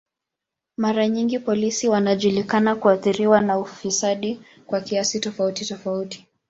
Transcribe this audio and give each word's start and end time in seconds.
Mara 0.77 1.07
nyingi 1.07 1.39
polisi 1.39 1.87
wanajulikana 1.87 2.75
kuathiriwa 2.75 3.41
na 3.41 3.59
ufisadi 3.59 4.41
kwa 4.65 4.81
kiasi 4.81 5.19
tofauti 5.19 5.65
tofauti. 5.65 6.27